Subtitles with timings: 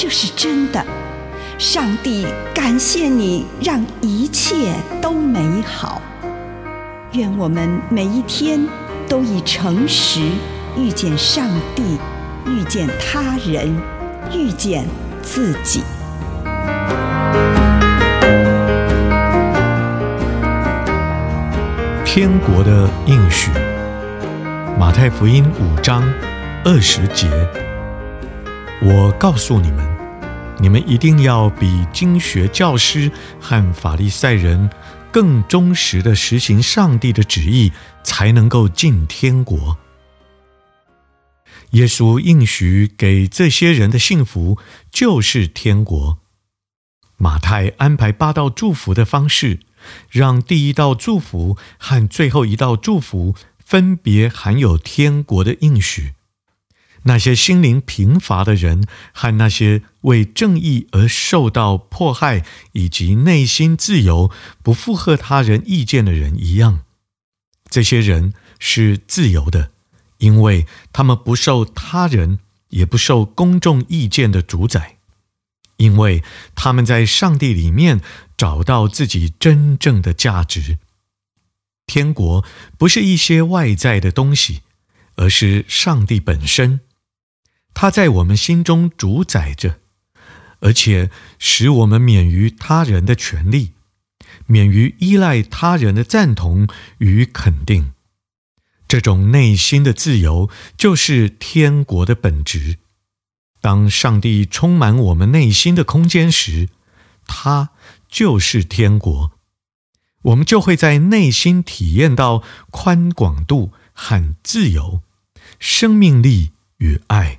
[0.00, 0.80] 这是真的。
[1.58, 6.00] 上帝感谢你，让一切都美好。
[7.14, 8.64] 愿我们每一天
[9.08, 10.20] 都以诚实
[10.76, 11.98] 遇见上帝，
[12.46, 13.76] 遇见他人，
[14.32, 14.86] 遇见
[15.20, 15.82] 自己。
[22.04, 23.50] 天国的应许，
[24.78, 26.04] 马太福音五章
[26.64, 27.28] 二十节。
[28.80, 29.84] 我告诉你们，
[30.60, 34.70] 你们一定要比经学教师和法利赛人
[35.10, 37.72] 更忠实地实行上帝的旨意，
[38.04, 39.76] 才能够进天国。
[41.70, 44.58] 耶稣应许给这些人的幸福，
[44.90, 46.18] 就是天国。
[47.16, 49.60] 马太安排八道祝福的方式。
[50.10, 56.14] 让第一道祝福和最后一道祝福分别含有天国的应许。
[57.08, 64.30] 那些心灵贫乏的人，和那些为正义而受到迫害以及内心自由、
[64.62, 66.80] 不附和他人意见的人一样，
[67.70, 69.70] 这些人是自由的，
[70.18, 74.96] 因为他们不受他人，也不受公众意见的主宰。
[75.78, 76.22] 因为
[76.54, 78.00] 他们在上帝里面
[78.36, 80.78] 找到自己真正的价值。
[81.86, 82.44] 天国
[82.76, 84.62] 不是一些外在的东西，
[85.14, 86.80] 而是上帝本身。
[87.80, 89.78] 他在我们心中主宰着，
[90.58, 93.70] 而且使我们免于他人的权利，
[94.46, 96.66] 免于依赖他人的赞同
[96.98, 97.92] 与肯定。
[98.88, 102.78] 这种内心的自由，就是天国的本质。
[103.60, 106.70] 当上帝充满我们内心的空间时，
[107.28, 107.70] 他
[108.08, 109.30] 就是天国。
[110.22, 115.00] 我们就会在内心体验到宽广度和自由、
[115.60, 117.38] 生命力与爱、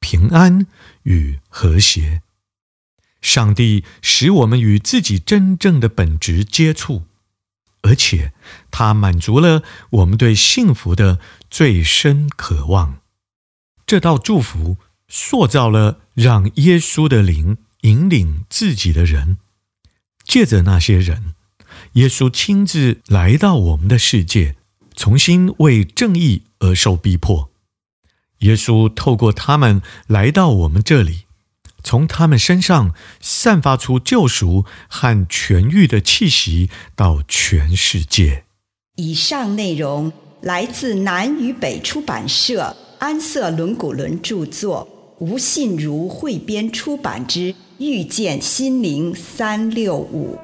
[0.00, 0.66] 平安
[1.04, 2.22] 与和谐。
[3.22, 7.04] 上帝使我们与自己真正的本质接触，
[7.82, 8.32] 而且
[8.72, 13.00] 他满足了我们对幸福的最深渴望。
[13.86, 14.78] 这道祝福。
[15.12, 19.38] 塑造了让耶稣的灵引领自己的人，
[20.24, 21.34] 借着那些人，
[21.94, 24.54] 耶稣亲自来到我们的世界，
[24.94, 27.49] 重新为正义而受逼迫。
[28.40, 31.24] 耶稣透过他们来到我们这里，
[31.82, 38.44] 从他们身上散发出救赎和痊愈的气息到全世界。
[38.96, 40.12] 以上内容
[40.42, 44.88] 来自南与北出版社安瑟伦古伦著作。
[45.20, 50.34] 吴信如汇编出版之《遇见心灵三六五》。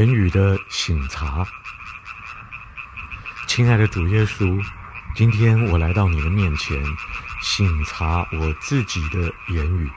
[0.00, 1.46] 言语的省察。
[3.46, 4.58] 亲爱的主耶稣，
[5.14, 6.82] 今天我来到你的面前，
[7.42, 9.90] 省察我自己的言语，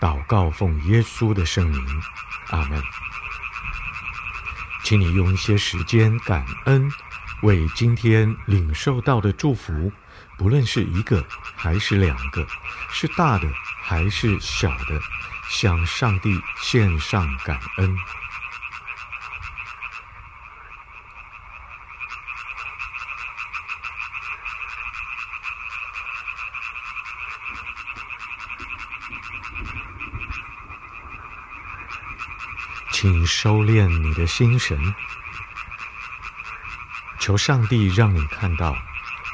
[0.00, 2.02] 祷告奉耶稣的圣名，
[2.48, 2.82] 阿门。
[4.82, 6.90] 请你用一些时间感恩，
[7.42, 9.92] 为今天领受到的祝福，
[10.36, 11.24] 不论是一个
[11.54, 12.44] 还是两个，
[12.90, 13.46] 是大的
[13.84, 15.00] 还是小的，
[15.48, 17.96] 向上帝献上感恩。
[33.02, 34.94] 请收敛你的心神，
[37.18, 38.78] 求上帝让你看到，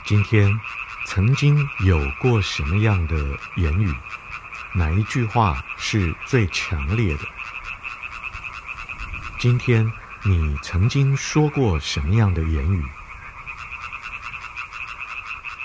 [0.06, 0.58] 今天
[1.04, 3.14] 曾经有过什么样的
[3.56, 3.94] 言语，
[4.72, 7.28] 哪一句话是最强烈的？
[9.38, 12.82] 今天你曾经说过什么样的言语？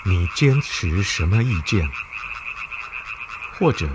[0.02, 1.90] 你坚持什么意见？
[3.52, 3.88] 或者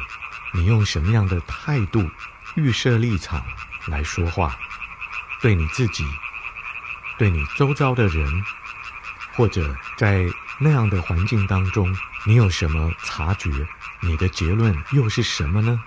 [0.53, 2.09] 你用什么样的态度
[2.55, 3.43] 预设立场？
[3.87, 4.55] 来说话，
[5.41, 6.05] 对你自己，
[7.17, 8.43] 对你周遭的人，
[9.33, 10.27] 或者在
[10.59, 13.49] 那样的环境当中，你有什么察觉？
[14.01, 15.81] 你的结论又是什么呢？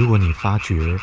[0.00, 0.98] 如果你发觉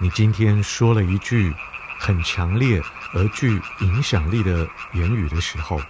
[0.00, 1.54] 你今天说了一句
[1.96, 2.82] 很强烈
[3.14, 5.80] 而具影响力的言语的时候，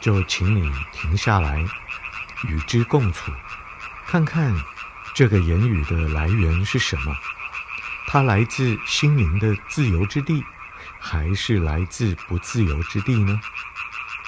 [0.00, 1.64] 就请你停下来，
[2.48, 3.30] 与之共处，
[4.04, 4.52] 看看
[5.14, 7.16] 这个言语的来源是什么？
[8.08, 10.44] 它来自心灵的自由之地，
[10.98, 13.40] 还是来自不自由之地呢？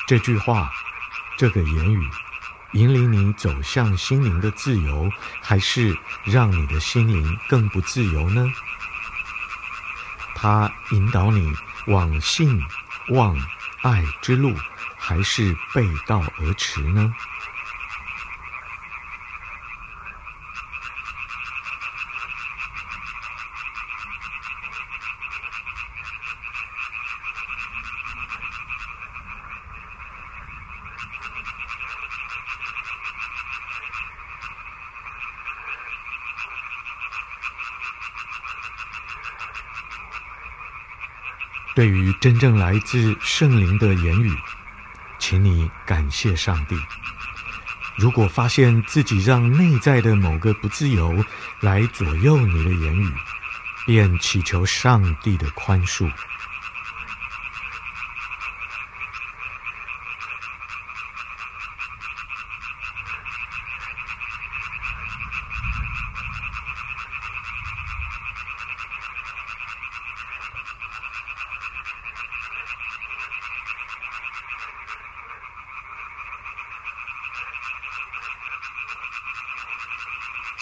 [0.07, 0.71] 这句话，
[1.37, 2.09] 这个言语。
[2.77, 8.47] 引领你走向心灵的自由，还是让你的心灵更不自由呢？
[10.35, 11.55] 它引导你
[11.87, 12.63] 往信、
[13.09, 13.35] 望、
[13.81, 14.55] 爱之路，
[14.99, 17.11] 还是背道而驰呢？
[41.77, 44.35] 对于真正来自圣灵的言语，
[45.19, 46.75] 请你感谢上帝。
[47.99, 51.23] 如果发现自己让内在的某个不自由
[51.61, 53.13] 来左右你的言语，
[53.85, 56.11] 便祈求上帝的宽恕。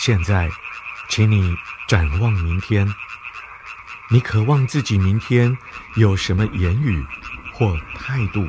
[0.06, 0.50] 现在，
[1.08, 1.56] 请你
[1.88, 2.87] 展望明天。
[4.11, 5.56] 你渴望自己明天
[5.94, 7.02] 有什么言语
[7.54, 8.46] 或态度，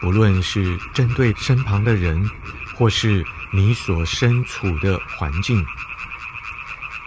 [0.00, 2.28] 不论是针对身旁的人，
[2.74, 5.64] 或是你所身处的环境。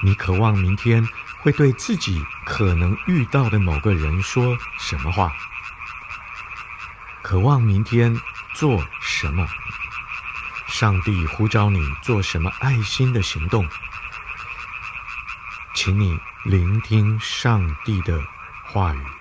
[0.01, 1.05] 你渴望明天
[1.39, 5.33] 会对自己可能遇到的某个人说什么话？
[7.21, 8.17] 渴望明天
[8.53, 9.45] 做什么？
[10.71, 13.67] 上帝呼召你做什么爱心的行动？
[15.75, 18.19] 请你聆听上帝的
[18.63, 19.20] 话语。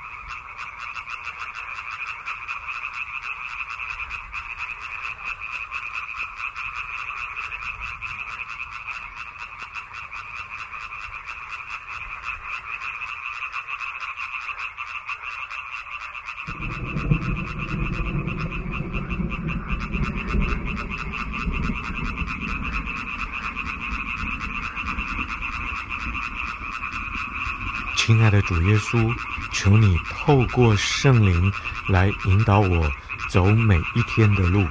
[28.10, 29.08] 亲爱的主耶稣，
[29.52, 31.52] 求你透过圣灵
[31.86, 32.90] 来引导我
[33.28, 34.66] 走每一天的路，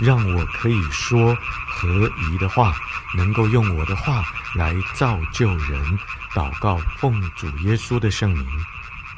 [0.00, 1.36] 让我可以说
[1.66, 2.72] 合宜的话，
[3.16, 4.24] 能够用我的话
[4.54, 5.98] 来造就人。
[6.36, 8.46] 祷告，奉主耶稣的圣名，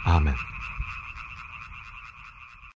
[0.04, 0.34] 阿门。